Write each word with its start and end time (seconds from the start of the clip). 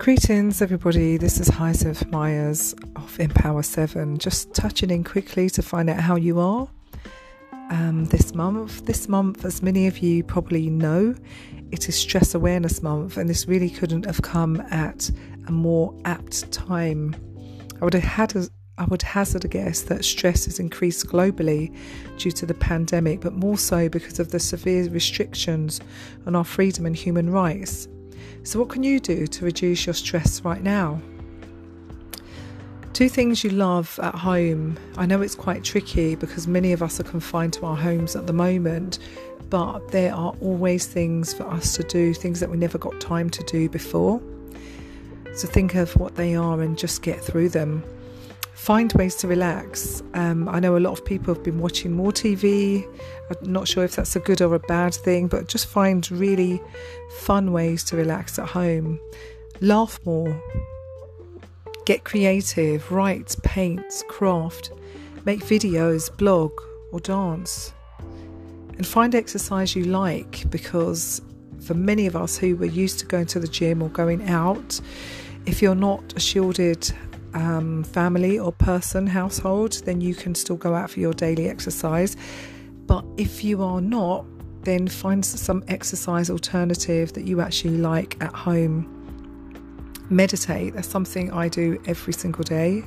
Greetings, 0.00 0.62
everybody. 0.62 1.18
This 1.18 1.38
is 1.38 1.48
Hyacinth 1.48 2.10
Myers 2.10 2.74
of 2.96 3.20
Empower 3.20 3.62
7. 3.62 4.16
Just 4.16 4.54
touching 4.54 4.88
in 4.88 5.04
quickly 5.04 5.50
to 5.50 5.60
find 5.60 5.90
out 5.90 6.00
how 6.00 6.16
you 6.16 6.40
are 6.40 6.66
um, 7.68 8.06
this 8.06 8.34
month. 8.34 8.86
This 8.86 9.10
month, 9.10 9.44
as 9.44 9.62
many 9.62 9.86
of 9.86 9.98
you 9.98 10.24
probably 10.24 10.70
know, 10.70 11.14
it 11.70 11.86
is 11.86 11.96
Stress 11.96 12.34
Awareness 12.34 12.82
Month, 12.82 13.18
and 13.18 13.28
this 13.28 13.46
really 13.46 13.68
couldn't 13.68 14.06
have 14.06 14.22
come 14.22 14.62
at 14.70 15.10
a 15.46 15.52
more 15.52 15.94
apt 16.06 16.50
time. 16.50 17.14
I 17.82 17.84
would 17.84 17.92
have 17.92 18.02
had 18.02 18.34
a, 18.34 18.48
I 18.78 18.86
would 18.86 19.02
hazard 19.02 19.44
a 19.44 19.48
guess 19.48 19.82
that 19.82 20.02
stress 20.06 20.46
has 20.46 20.58
increased 20.58 21.08
globally 21.08 21.76
due 22.16 22.30
to 22.30 22.46
the 22.46 22.54
pandemic, 22.54 23.20
but 23.20 23.34
more 23.34 23.58
so 23.58 23.90
because 23.90 24.18
of 24.18 24.30
the 24.30 24.40
severe 24.40 24.88
restrictions 24.88 25.78
on 26.24 26.34
our 26.34 26.44
freedom 26.44 26.86
and 26.86 26.96
human 26.96 27.28
rights. 27.28 27.86
So, 28.42 28.58
what 28.58 28.68
can 28.68 28.82
you 28.82 29.00
do 29.00 29.26
to 29.26 29.44
reduce 29.44 29.86
your 29.86 29.94
stress 29.94 30.42
right 30.42 30.62
now? 30.62 31.00
Two 32.92 33.08
things 33.08 33.44
you 33.44 33.50
love 33.50 33.98
at 34.02 34.14
home. 34.14 34.78
I 34.96 35.06
know 35.06 35.22
it's 35.22 35.34
quite 35.34 35.64
tricky 35.64 36.16
because 36.16 36.46
many 36.46 36.72
of 36.72 36.82
us 36.82 37.00
are 37.00 37.04
confined 37.04 37.52
to 37.54 37.66
our 37.66 37.76
homes 37.76 38.16
at 38.16 38.26
the 38.26 38.32
moment, 38.32 38.98
but 39.48 39.88
there 39.92 40.14
are 40.14 40.34
always 40.40 40.86
things 40.86 41.32
for 41.32 41.44
us 41.44 41.76
to 41.76 41.82
do, 41.84 42.12
things 42.12 42.40
that 42.40 42.50
we 42.50 42.56
never 42.56 42.78
got 42.78 43.00
time 43.00 43.30
to 43.30 43.42
do 43.44 43.68
before. 43.68 44.20
So, 45.34 45.46
think 45.48 45.74
of 45.74 45.96
what 45.96 46.16
they 46.16 46.34
are 46.34 46.60
and 46.60 46.76
just 46.76 47.02
get 47.02 47.22
through 47.22 47.50
them 47.50 47.82
find 48.60 48.92
ways 48.92 49.14
to 49.14 49.26
relax. 49.26 50.02
Um, 50.12 50.46
I 50.46 50.60
know 50.60 50.76
a 50.76 50.78
lot 50.78 50.92
of 50.92 51.02
people 51.02 51.32
have 51.32 51.42
been 51.42 51.58
watching 51.60 51.92
more 51.92 52.12
TV. 52.12 52.86
I'm 53.30 53.50
not 53.50 53.66
sure 53.66 53.84
if 53.84 53.96
that's 53.96 54.14
a 54.16 54.20
good 54.20 54.42
or 54.42 54.54
a 54.54 54.58
bad 54.58 54.94
thing, 54.94 55.28
but 55.28 55.48
just 55.48 55.66
find 55.66 56.08
really 56.10 56.60
fun 57.20 57.52
ways 57.52 57.82
to 57.84 57.96
relax 57.96 58.38
at 58.38 58.46
home. 58.46 59.00
Laugh 59.62 59.98
more. 60.04 60.42
Get 61.86 62.04
creative. 62.04 62.92
Write, 62.92 63.34
paint, 63.42 64.04
craft. 64.08 64.72
Make 65.24 65.40
videos, 65.40 66.14
blog, 66.14 66.52
or 66.92 67.00
dance. 67.00 67.72
And 68.76 68.86
find 68.86 69.14
exercise 69.14 69.74
you 69.74 69.84
like 69.84 70.50
because 70.50 71.22
for 71.62 71.72
many 71.72 72.06
of 72.06 72.14
us 72.14 72.36
who 72.36 72.56
were 72.56 72.66
used 72.66 72.98
to 73.00 73.06
going 73.06 73.26
to 73.26 73.40
the 73.40 73.48
gym 73.48 73.82
or 73.82 73.88
going 73.88 74.28
out, 74.28 74.78
if 75.46 75.62
you're 75.62 75.74
not 75.74 76.12
a 76.14 76.20
shielded 76.20 76.92
um, 77.34 77.84
family 77.84 78.38
or 78.38 78.52
person, 78.52 79.06
household, 79.06 79.82
then 79.84 80.00
you 80.00 80.14
can 80.14 80.34
still 80.34 80.56
go 80.56 80.74
out 80.74 80.90
for 80.90 81.00
your 81.00 81.12
daily 81.12 81.48
exercise. 81.48 82.16
But 82.86 83.04
if 83.16 83.44
you 83.44 83.62
are 83.62 83.80
not, 83.80 84.24
then 84.62 84.88
find 84.88 85.24
some 85.24 85.64
exercise 85.68 86.28
alternative 86.28 87.12
that 87.14 87.24
you 87.24 87.40
actually 87.40 87.78
like 87.78 88.22
at 88.22 88.34
home. 88.34 88.96
Meditate, 90.10 90.74
that's 90.74 90.88
something 90.88 91.32
I 91.32 91.48
do 91.48 91.80
every 91.86 92.12
single 92.12 92.44
day. 92.44 92.84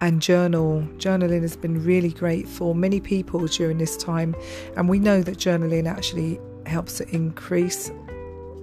And 0.00 0.20
journal. 0.20 0.82
Journaling 0.98 1.40
has 1.40 1.56
been 1.56 1.82
really 1.82 2.10
great 2.10 2.46
for 2.46 2.74
many 2.74 3.00
people 3.00 3.46
during 3.46 3.78
this 3.78 3.96
time. 3.96 4.36
And 4.76 4.88
we 4.88 4.98
know 4.98 5.22
that 5.22 5.38
journaling 5.38 5.86
actually 5.86 6.38
helps 6.66 6.98
to 6.98 7.08
increase 7.08 7.90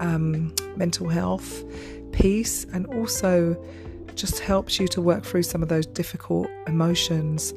um, 0.00 0.54
mental 0.76 1.08
health, 1.08 1.64
peace, 2.12 2.64
and 2.72 2.86
also 2.86 3.62
just 4.16 4.38
helps 4.40 4.80
you 4.80 4.88
to 4.88 5.00
work 5.00 5.24
through 5.24 5.42
some 5.42 5.62
of 5.62 5.68
those 5.68 5.86
difficult 5.86 6.48
emotions. 6.66 7.54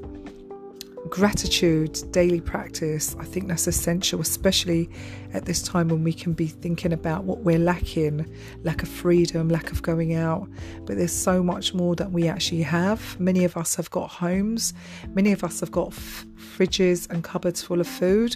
Gratitude, 1.10 1.98
daily 2.12 2.42
practice, 2.42 3.16
I 3.18 3.24
think 3.24 3.48
that's 3.48 3.68
essential, 3.68 4.20
especially 4.20 4.90
at 5.34 5.46
this 5.46 5.62
time 5.64 5.88
when 5.88 6.04
we 6.04 6.12
can 6.12 6.34
be 6.34 6.48
thinking 6.48 6.92
about 6.92 7.24
what 7.24 7.40
we're 7.40 7.58
lacking 7.58 8.30
lack 8.64 8.84
of 8.84 8.90
freedom, 8.90 9.48
lack 9.48 9.72
of 9.72 9.82
going 9.82 10.14
out. 10.14 10.48
But 10.86 10.98
there's 10.98 11.14
so 11.14 11.42
much 11.42 11.74
more 11.74 11.96
that 11.96 12.12
we 12.12 12.28
actually 12.28 12.64
have. 12.64 13.20
Many 13.20 13.46
of 13.46 13.56
us 13.56 13.76
have 13.76 13.90
got 13.90 14.10
homes, 14.10 14.74
many 15.14 15.32
of 15.32 15.44
us 15.44 15.62
have 15.62 15.72
got 15.72 15.88
f- 15.88 16.26
fridges 16.36 17.10
and 17.10 17.24
cupboards 17.24 17.62
full 17.64 17.80
of 17.80 17.88
food. 17.88 18.36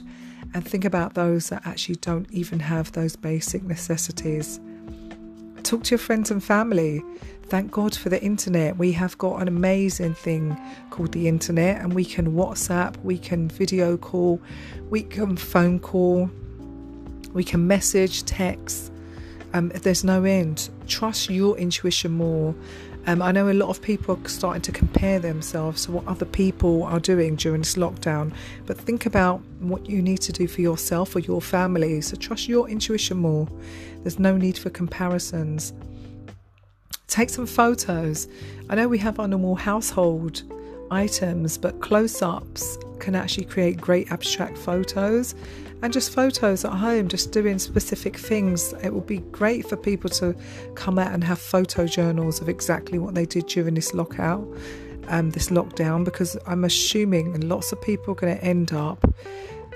And 0.53 0.65
think 0.65 0.85
about 0.85 1.15
those 1.15 1.49
that 1.49 1.65
actually 1.65 1.95
don't 1.95 2.29
even 2.31 2.59
have 2.59 2.91
those 2.93 3.15
basic 3.15 3.63
necessities. 3.63 4.59
Talk 5.63 5.83
to 5.83 5.91
your 5.91 5.99
friends 5.99 6.29
and 6.29 6.43
family. 6.43 7.01
Thank 7.43 7.71
God 7.71 7.95
for 7.95 8.09
the 8.09 8.21
internet. 8.21 8.77
We 8.77 8.91
have 8.93 9.17
got 9.17 9.41
an 9.41 9.47
amazing 9.47 10.13
thing 10.13 10.57
called 10.89 11.13
the 11.13 11.27
internet, 11.29 11.81
and 11.81 11.93
we 11.93 12.03
can 12.03 12.33
WhatsApp, 12.33 12.97
we 13.03 13.17
can 13.17 13.47
video 13.47 13.95
call, 13.95 14.41
we 14.89 15.03
can 15.03 15.37
phone 15.37 15.79
call, 15.79 16.29
we 17.31 17.45
can 17.45 17.65
message, 17.65 18.23
text. 18.23 18.91
Um, 19.53 19.69
there's 19.69 20.03
no 20.03 20.25
end. 20.25 20.69
Trust 20.87 21.29
your 21.29 21.57
intuition 21.57 22.11
more. 22.11 22.53
Um, 23.05 23.21
I 23.21 23.33
know 23.33 23.49
a 23.49 23.53
lot 23.53 23.69
of 23.69 23.81
people 23.81 24.17
are 24.17 24.29
starting 24.29 24.61
to 24.61 24.71
compare 24.71 25.19
themselves 25.19 25.85
to 25.85 25.91
what 25.91 26.07
other 26.07 26.25
people 26.25 26.83
are 26.83 27.01
doing 27.01 27.35
during 27.35 27.61
this 27.61 27.75
lockdown, 27.75 28.33
but 28.65 28.77
think 28.77 29.05
about 29.05 29.41
what 29.59 29.89
you 29.89 30.01
need 30.01 30.21
to 30.21 30.31
do 30.31 30.47
for 30.47 30.61
yourself 30.61 31.13
or 31.15 31.19
your 31.19 31.41
family. 31.41 31.99
So 31.99 32.15
trust 32.15 32.47
your 32.47 32.69
intuition 32.69 33.17
more. 33.17 33.49
There's 34.03 34.19
no 34.19 34.37
need 34.37 34.57
for 34.57 34.69
comparisons. 34.69 35.73
Take 37.13 37.29
some 37.29 37.45
photos. 37.45 38.27
I 38.71 38.75
know 38.75 38.87
we 38.87 38.97
have 38.97 39.19
our 39.19 39.27
normal 39.27 39.53
household 39.53 40.41
items, 40.89 41.59
but 41.59 41.79
close 41.79 42.23
ups 42.23 42.75
can 42.97 43.13
actually 43.13 43.45
create 43.45 43.79
great 43.79 44.11
abstract 44.11 44.57
photos 44.57 45.35
and 45.83 45.93
just 45.93 46.11
photos 46.11 46.65
at 46.65 46.71
home, 46.71 47.07
just 47.07 47.31
doing 47.31 47.59
specific 47.59 48.17
things. 48.17 48.73
It 48.81 48.91
will 48.91 49.01
be 49.01 49.19
great 49.19 49.69
for 49.69 49.77
people 49.77 50.09
to 50.09 50.35
come 50.73 50.97
out 50.97 51.11
and 51.11 51.23
have 51.23 51.37
photo 51.37 51.85
journals 51.85 52.41
of 52.41 52.49
exactly 52.49 52.97
what 52.97 53.13
they 53.13 53.27
did 53.27 53.45
during 53.45 53.75
this 53.75 53.93
lockout, 53.93 54.47
um, 55.07 55.29
this 55.29 55.49
lockdown, 55.49 56.03
because 56.03 56.35
I'm 56.47 56.63
assuming 56.63 57.39
lots 57.47 57.71
of 57.71 57.79
people 57.79 58.13
are 58.13 58.15
going 58.15 58.35
to 58.35 58.43
end 58.43 58.73
up 58.73 59.05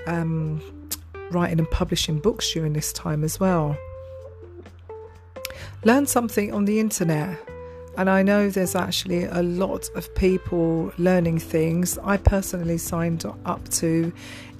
um, 0.08 0.60
writing 1.30 1.60
and 1.60 1.70
publishing 1.70 2.18
books 2.18 2.52
during 2.52 2.72
this 2.72 2.92
time 2.92 3.22
as 3.22 3.38
well 3.38 3.78
learn 5.84 6.06
something 6.06 6.52
on 6.52 6.64
the 6.64 6.80
internet. 6.80 7.38
And 7.96 8.08
I 8.08 8.22
know 8.22 8.48
there's 8.48 8.74
actually 8.74 9.24
a 9.24 9.42
lot 9.42 9.88
of 9.96 10.14
people 10.14 10.92
learning 10.98 11.40
things. 11.40 11.98
I 11.98 12.16
personally 12.16 12.78
signed 12.78 13.24
up 13.44 13.68
to 13.70 14.12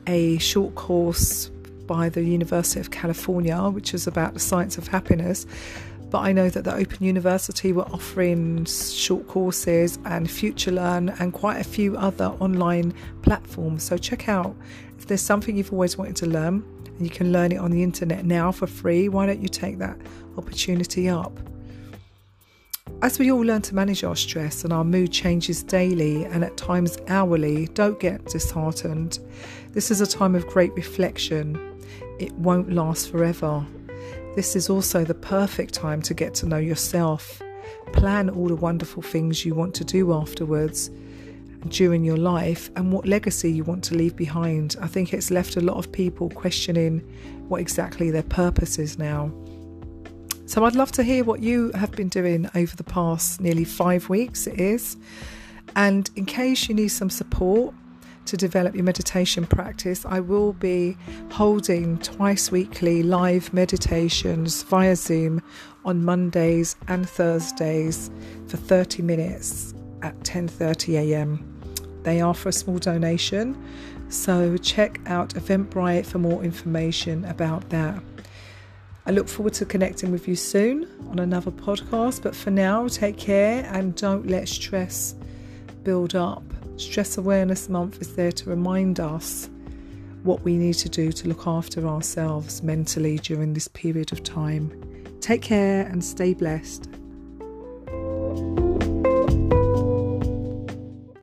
a 0.06 0.38
short 0.38 0.74
course 0.74 1.48
by 1.86 2.08
the 2.08 2.22
University 2.22 2.80
of 2.80 2.90
California, 2.90 3.56
which 3.70 3.94
is 3.94 4.06
about 4.06 4.34
the 4.34 4.40
science 4.40 4.76
of 4.76 4.88
happiness. 4.88 5.46
But 6.10 6.20
I 6.20 6.32
know 6.32 6.48
that 6.48 6.64
the 6.64 6.74
Open 6.74 7.04
University 7.04 7.72
were 7.72 7.84
offering 7.84 8.64
short 8.64 9.26
courses 9.28 9.98
and 10.06 10.26
FutureLearn 10.26 11.20
and 11.20 11.32
quite 11.32 11.60
a 11.60 11.64
few 11.64 11.96
other 11.96 12.26
online 12.40 12.94
platforms. 13.22 13.82
So 13.82 13.98
check 13.98 14.28
out 14.28 14.56
if 14.98 15.06
there's 15.06 15.20
something 15.20 15.56
you've 15.56 15.72
always 15.72 15.98
wanted 15.98 16.16
to 16.16 16.26
learn 16.26 16.64
and 16.86 17.00
you 17.02 17.10
can 17.10 17.30
learn 17.30 17.52
it 17.52 17.58
on 17.58 17.70
the 17.70 17.82
internet 17.82 18.24
now 18.24 18.52
for 18.52 18.66
free. 18.66 19.08
Why 19.08 19.26
don't 19.26 19.42
you 19.42 19.48
take 19.48 19.78
that 19.78 19.98
opportunity 20.38 21.08
up? 21.10 21.38
As 23.02 23.18
we 23.18 23.30
all 23.30 23.42
learn 23.42 23.62
to 23.62 23.74
manage 23.74 24.02
our 24.02 24.16
stress 24.16 24.64
and 24.64 24.72
our 24.72 24.82
mood 24.82 25.12
changes 25.12 25.62
daily 25.62 26.24
and 26.24 26.42
at 26.42 26.56
times 26.56 26.98
hourly, 27.06 27.66
don't 27.74 28.00
get 28.00 28.24
disheartened. 28.24 29.20
This 29.72 29.90
is 29.90 30.00
a 30.00 30.06
time 30.06 30.34
of 30.34 30.46
great 30.48 30.72
reflection. 30.72 31.60
It 32.18 32.32
won't 32.32 32.72
last 32.72 33.10
forever. 33.10 33.64
This 34.38 34.54
is 34.54 34.70
also 34.70 35.04
the 35.04 35.14
perfect 35.14 35.74
time 35.74 36.00
to 36.02 36.14
get 36.14 36.32
to 36.34 36.46
know 36.46 36.58
yourself. 36.58 37.42
Plan 37.92 38.30
all 38.30 38.46
the 38.46 38.54
wonderful 38.54 39.02
things 39.02 39.44
you 39.44 39.52
want 39.52 39.74
to 39.74 39.84
do 39.84 40.12
afterwards 40.12 40.92
during 41.70 42.04
your 42.04 42.18
life 42.18 42.70
and 42.76 42.92
what 42.92 43.04
legacy 43.04 43.50
you 43.50 43.64
want 43.64 43.82
to 43.82 43.96
leave 43.96 44.14
behind. 44.14 44.76
I 44.80 44.86
think 44.86 45.12
it's 45.12 45.32
left 45.32 45.56
a 45.56 45.60
lot 45.60 45.76
of 45.76 45.90
people 45.90 46.30
questioning 46.30 47.00
what 47.48 47.60
exactly 47.60 48.12
their 48.12 48.22
purpose 48.22 48.78
is 48.78 48.96
now. 48.96 49.32
So 50.46 50.64
I'd 50.64 50.76
love 50.76 50.92
to 50.92 51.02
hear 51.02 51.24
what 51.24 51.40
you 51.40 51.72
have 51.72 51.90
been 51.90 52.08
doing 52.08 52.48
over 52.54 52.76
the 52.76 52.84
past 52.84 53.40
nearly 53.40 53.64
five 53.64 54.08
weeks, 54.08 54.46
it 54.46 54.60
is. 54.60 54.96
And 55.74 56.08
in 56.14 56.26
case 56.26 56.68
you 56.68 56.76
need 56.76 56.88
some 56.92 57.10
support 57.10 57.74
to 58.28 58.36
develop 58.36 58.74
your 58.74 58.84
meditation 58.84 59.46
practice, 59.46 60.04
I 60.04 60.20
will 60.20 60.52
be 60.52 60.96
holding 61.30 61.98
twice 61.98 62.50
weekly 62.50 63.02
live 63.02 63.52
meditations 63.54 64.62
via 64.64 64.96
Zoom 64.96 65.42
on 65.86 66.04
Mondays 66.04 66.76
and 66.88 67.08
Thursdays 67.08 68.10
for 68.46 68.58
30 68.58 69.02
minutes 69.02 69.74
at 70.02 70.14
10:30 70.24 70.96
a.m. 70.98 71.60
They 72.02 72.20
are 72.20 72.34
for 72.34 72.50
a 72.50 72.52
small 72.52 72.78
donation, 72.78 73.56
so 74.10 74.58
check 74.58 75.00
out 75.06 75.30
Eventbrite 75.30 76.04
for 76.04 76.18
more 76.18 76.44
information 76.44 77.24
about 77.24 77.70
that. 77.70 78.02
I 79.06 79.10
look 79.10 79.26
forward 79.26 79.54
to 79.54 79.64
connecting 79.64 80.10
with 80.10 80.28
you 80.28 80.36
soon 80.36 80.86
on 81.08 81.18
another 81.18 81.50
podcast, 81.50 82.22
but 82.22 82.36
for 82.36 82.50
now, 82.50 82.88
take 82.88 83.16
care 83.16 83.66
and 83.72 83.94
don't 83.94 84.26
let 84.26 84.48
stress 84.48 85.14
build 85.82 86.14
up. 86.14 86.42
Stress 86.78 87.18
Awareness 87.18 87.68
Month 87.68 88.00
is 88.00 88.14
there 88.14 88.30
to 88.30 88.48
remind 88.48 89.00
us 89.00 89.50
what 90.22 90.42
we 90.42 90.56
need 90.56 90.74
to 90.74 90.88
do 90.88 91.10
to 91.10 91.26
look 91.26 91.44
after 91.44 91.88
ourselves 91.88 92.62
mentally 92.62 93.18
during 93.18 93.52
this 93.52 93.66
period 93.66 94.12
of 94.12 94.22
time. 94.22 94.70
Take 95.20 95.42
care 95.42 95.86
and 95.86 96.04
stay 96.04 96.34
blessed. 96.34 96.88